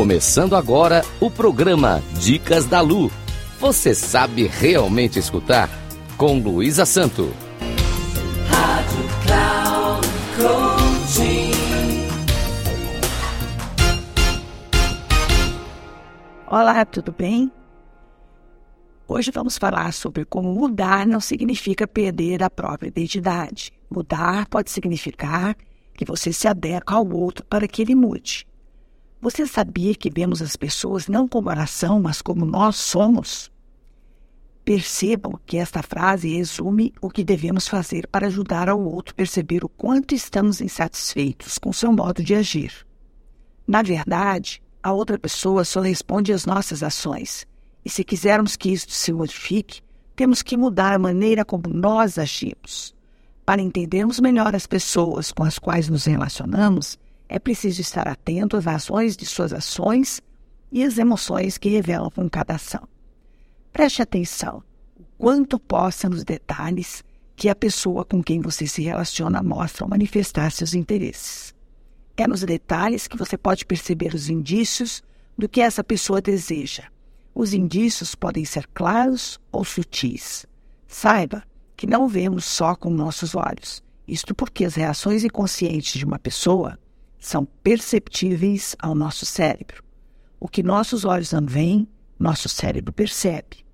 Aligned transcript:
Começando 0.00 0.56
agora 0.56 1.02
o 1.20 1.30
programa 1.30 2.02
Dicas 2.18 2.64
da 2.64 2.80
Lu. 2.80 3.12
Você 3.58 3.94
sabe 3.94 4.46
realmente 4.46 5.18
escutar? 5.18 5.68
Com 6.16 6.38
Luísa 6.38 6.86
Santo. 6.86 7.30
Rádio 8.48 9.04
Cloud 9.26 10.08
Coaching. 10.38 11.50
Olá, 16.46 16.82
tudo 16.86 17.12
bem? 17.12 17.52
Hoje 19.06 19.30
vamos 19.30 19.58
falar 19.58 19.92
sobre 19.92 20.24
como 20.24 20.54
mudar 20.54 21.06
não 21.06 21.20
significa 21.20 21.86
perder 21.86 22.42
a 22.42 22.48
própria 22.48 22.88
identidade. 22.88 23.70
Mudar 23.90 24.48
pode 24.48 24.70
significar 24.70 25.54
que 25.92 26.06
você 26.06 26.32
se 26.32 26.48
adequa 26.48 26.94
ao 26.94 27.06
outro 27.06 27.44
para 27.44 27.68
que 27.68 27.82
ele 27.82 27.94
mude. 27.94 28.48
Você 29.20 29.46
sabia 29.46 29.94
que 29.94 30.10
vemos 30.10 30.40
as 30.40 30.56
pessoas 30.56 31.06
não 31.06 31.28
como 31.28 31.50
elas 31.50 31.70
são, 31.70 32.00
mas 32.00 32.22
como 32.22 32.46
nós 32.46 32.76
somos? 32.76 33.50
Percebam 34.64 35.38
que 35.44 35.58
esta 35.58 35.82
frase 35.82 36.34
resume 36.34 36.94
o 37.02 37.10
que 37.10 37.22
devemos 37.22 37.68
fazer 37.68 38.06
para 38.06 38.28
ajudar 38.28 38.70
ao 38.70 38.80
outro 38.80 39.12
a 39.12 39.16
perceber 39.16 39.62
o 39.62 39.68
quanto 39.68 40.14
estamos 40.14 40.62
insatisfeitos 40.62 41.58
com 41.58 41.70
seu 41.70 41.92
modo 41.92 42.22
de 42.22 42.34
agir. 42.34 42.72
Na 43.66 43.82
verdade, 43.82 44.62
a 44.82 44.90
outra 44.90 45.18
pessoa 45.18 45.64
só 45.64 45.80
responde 45.80 46.32
às 46.32 46.46
nossas 46.46 46.82
ações, 46.82 47.46
e 47.84 47.90
se 47.90 48.02
quisermos 48.02 48.56
que 48.56 48.70
isto 48.70 48.92
se 48.92 49.12
modifique, 49.12 49.82
temos 50.16 50.40
que 50.40 50.56
mudar 50.56 50.94
a 50.94 50.98
maneira 50.98 51.44
como 51.44 51.68
nós 51.68 52.16
agimos. 52.16 52.94
Para 53.44 53.60
entendermos 53.60 54.18
melhor 54.18 54.54
as 54.54 54.66
pessoas 54.66 55.30
com 55.30 55.44
as 55.44 55.58
quais 55.58 55.90
nos 55.90 56.06
relacionamos, 56.06 56.98
é 57.30 57.38
preciso 57.38 57.80
estar 57.80 58.08
atento 58.08 58.56
às 58.56 58.64
razões 58.64 59.16
de 59.16 59.24
suas 59.24 59.52
ações 59.52 60.20
e 60.72 60.82
às 60.82 60.98
emoções 60.98 61.56
que 61.56 61.68
revelam 61.68 62.10
com 62.10 62.28
cada 62.28 62.56
ação. 62.56 62.88
Preste 63.72 64.02
atenção 64.02 64.64
o 64.98 65.04
quanto 65.16 65.56
possa 65.56 66.08
nos 66.08 66.24
detalhes 66.24 67.04
que 67.36 67.48
a 67.48 67.54
pessoa 67.54 68.04
com 68.04 68.20
quem 68.20 68.40
você 68.40 68.66
se 68.66 68.82
relaciona 68.82 69.44
mostra 69.44 69.84
ao 69.84 69.88
manifestar 69.88 70.50
seus 70.50 70.74
interesses. 70.74 71.54
É 72.16 72.26
nos 72.26 72.42
detalhes 72.42 73.06
que 73.06 73.16
você 73.16 73.38
pode 73.38 73.64
perceber 73.64 74.12
os 74.12 74.28
indícios 74.28 75.00
do 75.38 75.48
que 75.48 75.60
essa 75.60 75.84
pessoa 75.84 76.20
deseja. 76.20 76.82
Os 77.32 77.54
indícios 77.54 78.16
podem 78.16 78.44
ser 78.44 78.66
claros 78.74 79.38
ou 79.52 79.64
sutis. 79.64 80.46
Saiba 80.88 81.44
que 81.76 81.86
não 81.86 82.08
vemos 82.08 82.44
só 82.44 82.74
com 82.74 82.90
nossos 82.90 83.36
olhos. 83.36 83.84
Isto 84.06 84.34
porque 84.34 84.64
as 84.64 84.74
reações 84.74 85.22
inconscientes 85.22 85.96
de 85.96 86.04
uma 86.04 86.18
pessoa 86.18 86.76
são 87.20 87.44
perceptíveis 87.44 88.74
ao 88.78 88.94
nosso 88.94 89.26
cérebro. 89.26 89.84
O 90.40 90.48
que 90.48 90.62
nossos 90.62 91.04
olhos 91.04 91.32
não 91.32 91.44
veem, 91.44 91.86
nosso 92.18 92.48
cérebro 92.48 92.92
percebe. 92.92 93.64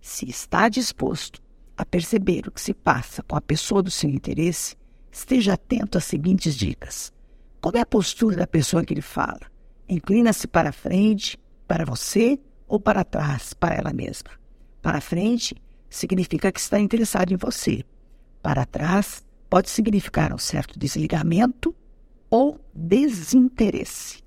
Se 0.00 0.30
está 0.30 0.68
disposto 0.68 1.42
a 1.76 1.84
perceber 1.84 2.46
o 2.46 2.52
que 2.52 2.60
se 2.60 2.72
passa 2.72 3.24
com 3.24 3.36
a 3.36 3.40
pessoa 3.40 3.82
do 3.82 3.90
seu 3.90 4.08
interesse, 4.08 4.76
esteja 5.10 5.54
atento 5.54 5.98
às 5.98 6.04
seguintes 6.04 6.54
dicas. 6.54 7.12
Qual 7.60 7.74
é 7.74 7.80
a 7.80 7.86
postura 7.86 8.36
da 8.36 8.46
pessoa 8.46 8.84
que 8.84 8.94
lhe 8.94 9.02
fala? 9.02 9.40
Inclina-se 9.88 10.46
para 10.46 10.72
frente, 10.72 11.36
para 11.66 11.84
você 11.84 12.38
ou 12.68 12.78
para 12.78 13.04
trás, 13.04 13.52
para 13.52 13.74
ela 13.74 13.92
mesma? 13.92 14.30
Para 14.80 15.00
frente 15.00 15.56
significa 15.90 16.52
que 16.52 16.60
está 16.60 16.78
interessado 16.78 17.32
em 17.32 17.36
você. 17.36 17.84
Para 18.40 18.64
trás 18.64 19.24
pode 19.50 19.70
significar 19.70 20.32
um 20.32 20.38
certo 20.38 20.78
desligamento 20.78 21.74
ou 22.30 22.60
desinteresse. 22.76 24.22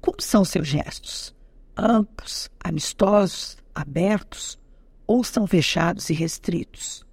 Como 0.00 0.20
são 0.20 0.44
seus 0.44 0.66
gestos? 0.66 1.34
Amplos, 1.76 2.50
amistosos, 2.62 3.56
abertos 3.74 4.58
ou 5.06 5.22
são 5.22 5.46
fechados 5.46 6.10
e 6.10 6.12
restritos? 6.12 7.06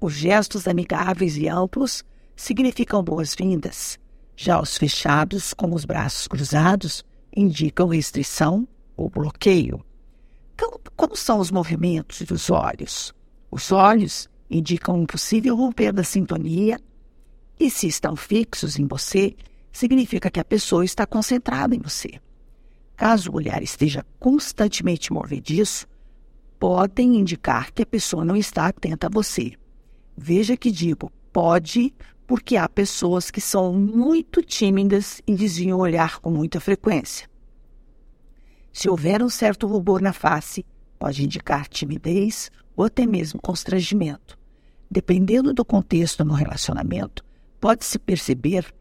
Os 0.00 0.12
gestos 0.12 0.68
amigáveis 0.68 1.36
e 1.36 1.48
amplos 1.48 2.04
significam 2.36 3.02
boas-vindas. 3.02 3.98
Já 4.36 4.60
os 4.60 4.76
fechados, 4.76 5.54
como 5.54 5.74
os 5.74 5.84
braços 5.84 6.28
cruzados, 6.28 7.04
indicam 7.34 7.88
restrição 7.88 8.66
ou 8.96 9.08
bloqueio. 9.08 9.84
Como, 10.58 10.80
como 10.96 11.16
são 11.16 11.38
os 11.38 11.50
movimentos 11.50 12.22
dos 12.22 12.50
olhos? 12.50 13.14
Os 13.50 13.72
olhos 13.72 14.28
indicam 14.50 15.00
um 15.00 15.06
possível 15.06 15.56
romper 15.56 15.92
da 15.92 16.04
sintonia 16.04 16.78
e, 17.58 17.70
se 17.70 17.86
estão 17.86 18.16
fixos 18.16 18.78
em 18.78 18.86
você, 18.86 19.34
significa 19.74 20.30
que 20.30 20.40
a 20.40 20.44
pessoa 20.44 20.84
está 20.84 21.04
concentrada 21.04 21.74
em 21.74 21.80
você. 21.80 22.20
Caso 22.96 23.32
o 23.32 23.34
olhar 23.34 23.60
esteja 23.60 24.06
constantemente 24.20 25.12
movediço, 25.12 25.86
podem 26.60 27.16
indicar 27.16 27.72
que 27.72 27.82
a 27.82 27.86
pessoa 27.86 28.24
não 28.24 28.36
está 28.36 28.68
atenta 28.68 29.08
a 29.08 29.10
você. 29.10 29.52
Veja 30.16 30.56
que 30.56 30.70
digo 30.70 31.10
pode, 31.32 31.92
porque 32.24 32.56
há 32.56 32.68
pessoas 32.68 33.32
que 33.32 33.40
são 33.40 33.72
muito 33.72 34.40
tímidas 34.40 35.20
e 35.26 35.34
desviam 35.34 35.78
o 35.78 35.82
olhar 35.82 36.20
com 36.20 36.30
muita 36.30 36.60
frequência. 36.60 37.28
Se 38.72 38.88
houver 38.88 39.22
um 39.22 39.28
certo 39.28 39.66
rubor 39.66 40.00
na 40.00 40.12
face, 40.12 40.64
pode 40.98 41.24
indicar 41.24 41.68
timidez 41.68 42.50
ou 42.76 42.84
até 42.84 43.04
mesmo 43.04 43.40
constrangimento. 43.42 44.38
Dependendo 44.88 45.52
do 45.52 45.64
contexto 45.64 46.24
no 46.24 46.34
relacionamento, 46.34 47.24
pode-se 47.60 47.98
perceber 47.98 48.72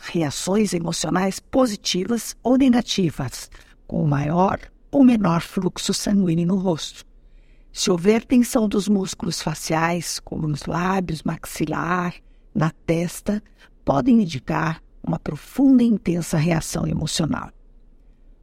reações 0.00 0.72
emocionais 0.72 1.38
positivas 1.38 2.36
ou 2.42 2.56
negativas, 2.56 3.50
com 3.86 4.06
maior 4.06 4.58
ou 4.90 5.04
menor 5.04 5.40
fluxo 5.40 5.94
sanguíneo 5.94 6.46
no 6.46 6.56
rosto. 6.56 7.04
Se 7.72 7.90
houver 7.90 8.24
tensão 8.24 8.68
dos 8.68 8.88
músculos 8.88 9.40
faciais, 9.40 10.20
como 10.20 10.46
nos 10.46 10.66
lábios, 10.66 11.22
maxilar, 11.22 12.14
na 12.54 12.70
testa, 12.70 13.42
podem 13.84 14.22
indicar 14.22 14.82
uma 15.02 15.18
profunda 15.18 15.82
e 15.82 15.86
intensa 15.86 16.36
reação 16.36 16.86
emocional. 16.86 17.50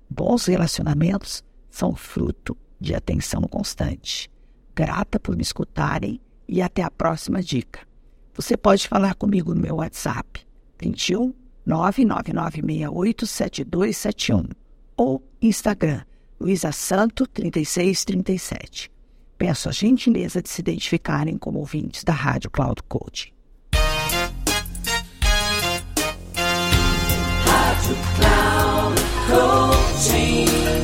Bons 0.10 0.46
relacionamentos 0.48 1.44
são 1.70 1.96
fruto 1.96 2.58
de 2.80 2.96
atenção 2.96 3.42
constante. 3.44 4.30
Grata 4.76 5.20
por 5.20 5.36
me 5.36 5.44
escutarem 5.44 6.20
e 6.48 6.62
até 6.62 6.82
a 6.82 6.90
próxima 6.90 7.44
dica. 7.44 7.82
Você 8.34 8.58
pode 8.58 8.88
falar 8.88 9.14
comigo 9.14 9.54
no 9.54 9.62
meu 9.62 9.76
WhatsApp 9.76 10.42
21 10.82 11.34
999687271 11.70 14.50
ou 14.98 15.24
Instagram 15.40 16.02
Luísa 16.40 16.72
Santo 16.72 17.28
3637. 17.28 18.90
Peço 19.38 19.70
a 19.70 19.72
gentileza 19.72 20.42
de 20.42 20.50
se 20.50 20.62
identificarem 20.62 21.38
como 21.38 21.60
ouvintes 21.60 22.04
da 22.04 22.14
Rádio 22.14 22.50
Cloud 22.50 22.82
Coaching. 22.84 23.30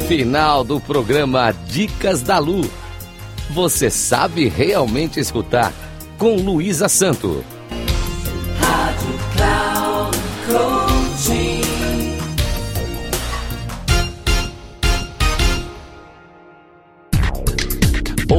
Final 0.08 0.64
do 0.64 0.80
programa 0.80 1.52
Dicas 1.52 2.22
da 2.22 2.38
Lu. 2.38 2.62
Você 3.52 3.90
sabe 3.90 4.48
realmente 4.48 5.20
escutar 5.20 5.74
com 6.18 6.36
Luísa 6.36 6.88
Santo. 6.88 7.44